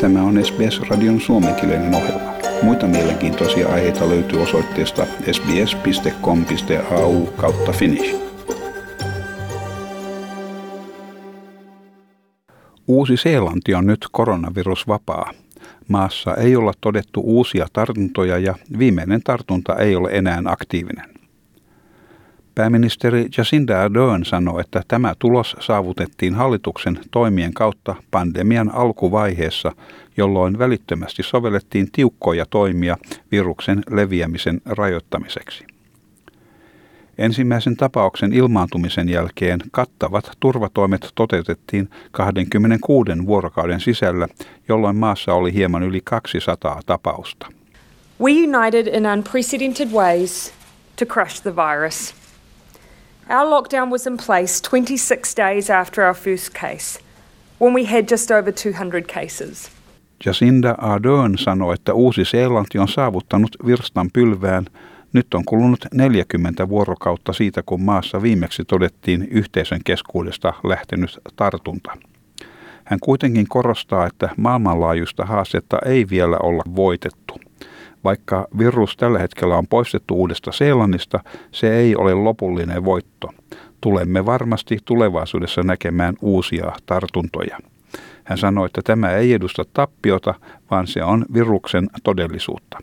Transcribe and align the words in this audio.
Tämä 0.00 0.22
on 0.22 0.44
SBS-radion 0.44 1.20
suomenkielinen 1.20 1.94
ohjelma. 1.94 2.32
Muita 2.62 2.86
mielenkiintoisia 2.86 3.68
aiheita 3.68 4.08
löytyy 4.08 4.42
osoitteesta 4.42 5.06
sbs.com.au 5.32 7.26
kautta 7.26 7.72
finnish. 7.72 8.16
Uusi-Seelanti 12.88 13.74
on 13.74 13.86
nyt 13.86 14.06
koronavirusvapaa. 14.12 15.32
Maassa 15.88 16.34
ei 16.34 16.56
olla 16.56 16.72
todettu 16.80 17.20
uusia 17.24 17.66
tartuntoja 17.72 18.38
ja 18.38 18.54
viimeinen 18.78 19.20
tartunta 19.24 19.76
ei 19.76 19.96
ole 19.96 20.10
enää 20.12 20.42
aktiivinen. 20.44 21.19
Pääministeri 22.54 23.28
Jacinda 23.38 23.82
Ardern 23.82 24.24
sanoi, 24.24 24.60
että 24.60 24.82
tämä 24.88 25.14
tulos 25.18 25.56
saavutettiin 25.60 26.34
hallituksen 26.34 26.98
toimien 27.10 27.54
kautta 27.54 27.94
pandemian 28.10 28.74
alkuvaiheessa, 28.74 29.72
jolloin 30.16 30.58
välittömästi 30.58 31.22
sovellettiin 31.22 31.88
tiukkoja 31.92 32.46
toimia 32.46 32.96
viruksen 33.32 33.82
leviämisen 33.90 34.60
rajoittamiseksi. 34.64 35.64
Ensimmäisen 37.18 37.76
tapauksen 37.76 38.32
ilmaantumisen 38.32 39.08
jälkeen 39.08 39.60
kattavat 39.70 40.30
turvatoimet 40.40 41.12
toteutettiin 41.14 41.88
26 42.10 43.10
vuorokauden 43.26 43.80
sisällä, 43.80 44.28
jolloin 44.68 44.96
maassa 44.96 45.34
oli 45.34 45.54
hieman 45.54 45.82
yli 45.82 46.00
200 46.04 46.80
tapausta. 46.86 47.46
We 48.20 48.30
united 48.30 48.86
in 48.86 49.06
unprecedented 49.06 49.88
ways 49.92 50.54
to 50.96 51.06
crush 51.06 51.42
the 51.42 51.56
virus. 51.56 52.19
Our 53.30 53.46
lockdown 53.46 53.90
was 53.90 54.06
in 54.06 54.16
place 54.16 54.60
26 54.70 55.36
days 55.36 55.70
after 55.70 56.04
our 56.04 56.14
first 56.14 56.52
case, 56.52 56.98
when 57.60 57.74
we 57.74 57.84
had 57.84 58.10
just 58.10 58.30
over 58.30 58.52
200 58.52 59.02
cases. 59.02 59.70
Jacinda 60.26 60.74
Ardern 60.78 61.38
sanoi, 61.38 61.74
että 61.74 61.94
Uusi-Seelanti 61.94 62.78
on 62.78 62.88
saavuttanut 62.88 63.56
virstan 63.66 64.10
pylvään 64.12 64.64
nyt 65.12 65.34
on 65.34 65.44
kulunut 65.44 65.84
40 65.94 66.68
vuorokautta 66.68 67.32
siitä, 67.32 67.62
kun 67.66 67.82
maassa 67.82 68.22
viimeksi 68.22 68.64
todettiin 68.64 69.28
yhteisön 69.30 69.80
keskuudesta 69.84 70.52
lähtenyt 70.64 71.18
tartunta. 71.36 71.96
Hän 72.84 73.00
kuitenkin 73.00 73.48
korostaa, 73.48 74.06
että 74.06 74.28
maailmanlaajuista 74.36 75.24
haastetta 75.24 75.78
ei 75.84 76.06
vielä 76.10 76.36
olla 76.42 76.62
voitettu. 76.76 77.39
Vaikka 78.04 78.48
virus 78.58 78.96
tällä 78.96 79.18
hetkellä 79.18 79.56
on 79.56 79.66
poistettu 79.66 80.14
uudesta 80.14 80.52
Seelannista, 80.52 81.20
se 81.52 81.76
ei 81.76 81.96
ole 81.96 82.14
lopullinen 82.14 82.84
voitto. 82.84 83.28
Tulemme 83.80 84.26
varmasti 84.26 84.78
tulevaisuudessa 84.84 85.62
näkemään 85.62 86.14
uusia 86.22 86.72
tartuntoja. 86.86 87.58
Hän 88.24 88.38
sanoi, 88.38 88.66
että 88.66 88.80
tämä 88.84 89.10
ei 89.10 89.32
edusta 89.32 89.64
tappiota, 89.72 90.34
vaan 90.70 90.86
se 90.86 91.04
on 91.04 91.24
viruksen 91.34 91.90
todellisuutta. 92.02 92.78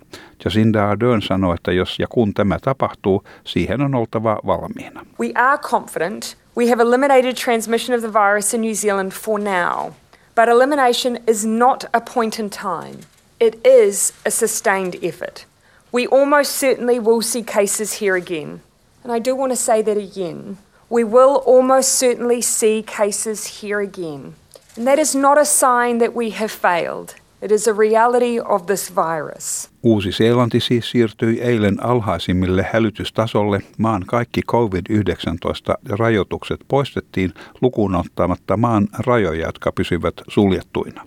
Jacinda 0.46 0.90
Ardern 0.90 1.22
sanoi, 1.22 1.56
että 1.56 1.72
jos 1.72 2.00
ja 2.00 2.08
kun 2.10 2.34
tämä 2.34 2.58
tapahtuu, 2.62 3.24
siihen 3.44 3.82
on 3.82 3.96
oltava 3.96 4.40
valmiina. 4.46 5.06
We 5.20 5.32
are 5.36 5.58
confident 5.58 6.38
we 6.58 6.70
have 6.70 6.82
eliminated 6.82 7.36
transmission 7.36 7.96
of 7.96 8.02
the 8.02 8.14
virus 8.14 8.54
in 8.54 8.62
New 8.62 8.74
Zealand 8.74 9.12
for 9.12 9.40
now. 9.40 9.92
But 10.36 10.50
elimination 10.50 11.18
is 11.28 11.46
not 11.46 11.86
a 11.94 12.02
point 12.14 12.40
in 12.40 12.50
time. 12.50 12.98
It 13.40 13.60
is 13.64 14.14
a 14.26 14.32
sustained 14.32 14.96
effort. 15.04 15.46
We 15.92 16.08
almost 16.08 16.52
certainly 16.52 17.00
will 17.00 17.22
see 17.22 17.44
cases 17.44 17.94
here 17.94 18.16
again. 18.16 18.62
And 19.04 19.12
I 19.12 19.20
do 19.20 19.36
want 19.36 19.52
to 19.52 19.56
say 19.56 19.84
that 19.84 19.98
again. 19.98 20.58
We 20.90 21.04
will 21.04 21.44
almost 21.46 22.00
certainly 22.00 22.42
see 22.42 22.84
cases 22.98 23.62
here 23.64 23.80
again. 23.80 24.34
And 24.78 24.88
that 24.88 25.00
is 25.00 25.16
not 25.16 25.38
a 25.38 25.46
sign 25.46 26.00
that 26.00 26.16
we 26.16 26.32
have 26.32 26.52
failed. 26.52 27.16
It 27.42 27.52
is 27.52 27.68
a 27.68 27.74
reality 27.74 28.40
of 28.40 28.66
this 28.66 28.96
virus. 28.96 29.70
Uusi-Seelanti 29.84 30.60
siis 30.60 30.92
siirtyi 30.92 31.42
eilen 31.42 31.84
alhaisimmille 31.84 32.66
hälytystasolle. 32.74 33.62
Maan 33.78 34.06
kaikki 34.06 34.42
COVID-19-rajoitukset 34.52 36.60
poistettiin 36.68 37.34
lukuun 37.62 37.96
ottamatta 37.96 38.58
maan 38.58 38.88
rajoja, 39.00 39.48
jotka 39.48 39.72
pysyvät 39.72 40.22
suljettuina. 40.28 41.06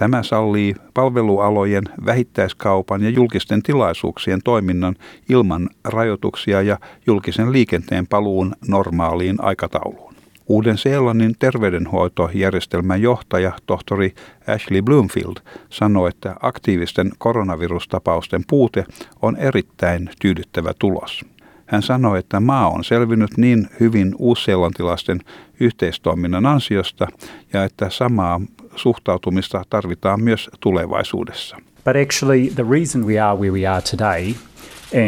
Tämä 0.00 0.22
sallii 0.22 0.74
palvelualojen, 0.94 1.84
vähittäiskaupan 2.06 3.02
ja 3.02 3.10
julkisten 3.10 3.62
tilaisuuksien 3.62 4.40
toiminnan 4.44 4.94
ilman 5.28 5.68
rajoituksia 5.84 6.62
ja 6.62 6.78
julkisen 7.06 7.52
liikenteen 7.52 8.06
paluun 8.06 8.54
normaaliin 8.68 9.36
aikatauluun. 9.44 10.14
Uuden-Seelannin 10.46 11.34
terveydenhoitojärjestelmän 11.38 13.02
johtaja 13.02 13.52
tohtori 13.66 14.14
Ashley 14.46 14.82
Bloomfield 14.82 15.36
sanoi, 15.70 16.08
että 16.08 16.36
aktiivisten 16.42 17.10
koronavirustapausten 17.18 18.42
puute 18.48 18.84
on 19.22 19.36
erittäin 19.36 20.10
tyydyttävä 20.20 20.72
tulos. 20.78 21.24
Hän 21.70 21.82
sanoi, 21.82 22.18
että 22.18 22.40
maa 22.40 22.68
on 22.68 22.84
selvinnyt 22.84 23.36
niin 23.36 23.68
hyvin 23.80 24.14
uusseelantilaisten 24.18 25.20
yhteistoiminnan 25.60 26.46
ansiosta 26.46 27.08
ja 27.52 27.64
että 27.64 27.90
samaa 27.90 28.40
suhtautumista 28.76 29.64
tarvitaan 29.70 30.22
myös 30.22 30.50
tulevaisuudessa. 30.60 31.56
But 31.84 31.96
actually 31.96 32.50
the 32.54 32.64
reason 32.70 33.06
we 33.06 33.20
are 33.20 33.38
where 33.38 33.52
we 33.52 33.66
are 33.66 33.82
today 33.82 34.34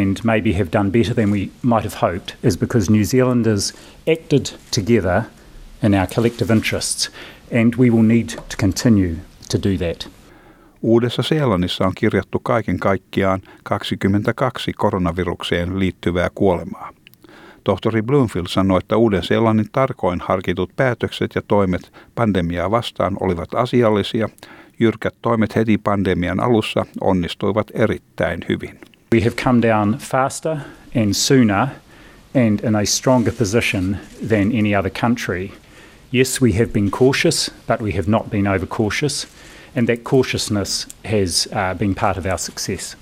and 0.01 0.17
maybe 0.23 0.53
have 0.53 0.69
done 0.73 0.89
better 0.89 1.15
than 1.15 1.31
we 1.31 1.49
might 1.63 1.83
have 1.83 1.95
hoped 2.01 2.35
is 2.43 2.57
because 2.57 2.91
New 2.91 3.03
Zealanders 3.03 3.73
acted 4.11 4.45
together 4.75 5.21
in 5.83 5.93
our 5.93 6.07
collective 6.15 6.53
interests, 6.53 7.11
and 7.51 7.75
we 7.77 7.89
will 7.89 8.07
need 8.07 8.29
to 8.29 8.57
continue 8.57 9.15
to 9.49 9.57
do 9.57 9.77
that. 9.77 10.07
Uudessa 10.83 11.23
Seelannissa 11.23 11.85
on 11.85 11.91
kirjattu 11.95 12.39
kaiken 12.39 12.79
kaikkiaan 12.79 13.41
22 13.63 14.73
koronavirukseen 14.73 15.79
liittyvää 15.79 16.29
kuolemaa. 16.35 16.89
Tohtori 17.63 18.01
Bloomfield 18.01 18.47
sanoi, 18.49 18.77
että 18.77 18.97
Uuden-Seelannin 18.97 19.69
tarkoin 19.71 20.19
harkitut 20.19 20.75
päätökset 20.75 21.31
ja 21.35 21.41
toimet 21.47 21.93
pandemiaa 22.15 22.71
vastaan 22.71 23.17
olivat 23.19 23.53
asiallisia. 23.53 24.29
Jyrkät 24.79 25.15
toimet 25.21 25.55
heti 25.55 25.77
pandemian 25.77 26.39
alussa 26.39 26.85
onnistuivat 27.01 27.67
erittäin 27.73 28.39
hyvin. 28.49 28.79
We 29.13 29.21
have 29.21 29.35
come 29.43 29.61
down 29.61 29.95
faster 29.97 30.57
and 30.95 31.13
sooner 31.13 31.67
and 32.35 32.59
in 32.67 32.75
a 32.75 32.85
stronger 32.85 33.33
position 33.33 33.97
than 34.27 34.41
any 34.59 34.75
other 34.79 34.91
country. 35.01 35.49
Yes, 36.15 36.41
we 36.41 36.51
have 36.51 36.65
been 36.65 36.91
cautious, 36.91 37.51
but 37.67 37.81
we 37.81 37.91
have 37.91 38.05
not 38.07 38.29
been 38.29 38.47
overcautious, 38.47 39.27
and 39.75 39.87
that 39.87 39.99
cautiousness 40.03 40.87
has 41.11 41.47
uh, 41.51 41.79
been 41.79 41.95
part 41.95 42.17
of 42.17 42.25
our 42.25 42.37
success. 42.37 42.97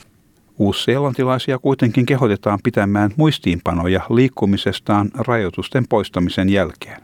Uusseelantilaisia 0.59 1.59
kuitenkin 1.59 2.05
kehotetaan 2.05 2.59
pitämään 2.63 3.11
muistiinpanoja 3.15 4.01
liikkumisestaan 4.09 5.11
rajoitusten 5.13 5.85
poistamisen 5.89 6.49
jälkeen. 6.49 7.01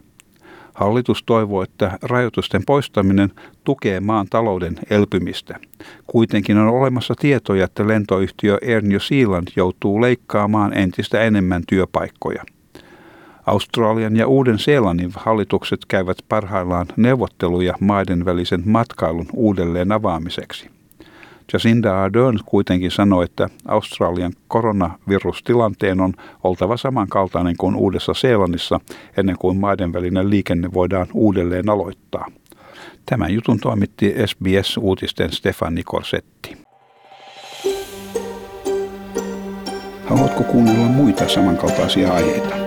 Hallitus 0.73 1.23
toivoo, 1.23 1.63
että 1.63 1.97
rajoitusten 2.01 2.63
poistaminen 2.65 3.31
tukee 3.63 3.99
maan 3.99 4.27
talouden 4.29 4.75
elpymistä. 4.89 5.59
Kuitenkin 6.07 6.57
on 6.57 6.67
olemassa 6.67 7.13
tietoja, 7.19 7.65
että 7.65 7.87
lentoyhtiö 7.87 8.57
Air 8.67 8.83
New 8.83 8.97
Zealand 8.97 9.47
joutuu 9.55 10.01
leikkaamaan 10.01 10.77
entistä 10.77 11.21
enemmän 11.21 11.63
työpaikkoja. 11.67 12.43
Australian 13.47 14.15
ja 14.15 14.27
Uuden-Seelannin 14.27 15.11
hallitukset 15.15 15.79
käyvät 15.87 16.17
parhaillaan 16.29 16.85
neuvotteluja 16.97 17.73
maiden 17.79 18.25
välisen 18.25 18.63
matkailun 18.65 19.25
uudelleen 19.33 19.91
avaamiseksi. 19.91 20.69
Jacinda 21.53 22.03
Ardern 22.03 22.39
kuitenkin 22.45 22.91
sanoi, 22.91 23.25
että 23.25 23.49
Australian 23.67 24.33
koronavirustilanteen 24.47 26.01
on 26.01 26.13
oltava 26.43 26.77
samankaltainen 26.77 27.55
kuin 27.57 27.75
Uudessa 27.75 28.13
Seelannissa 28.13 28.79
ennen 29.17 29.37
kuin 29.39 29.57
maiden 29.57 29.93
välinen 29.93 30.29
liikenne 30.29 30.73
voidaan 30.73 31.07
uudelleen 31.13 31.69
aloittaa. 31.69 32.27
Tämän 33.05 33.33
jutun 33.33 33.59
toimitti 33.59 34.13
SBS-uutisten 34.25 35.31
Stefani 35.31 35.83
Korsetti. 35.83 36.57
Haluatko 40.05 40.43
kuunnella 40.43 40.85
muita 40.85 41.27
samankaltaisia 41.27 42.13
aiheita? 42.13 42.66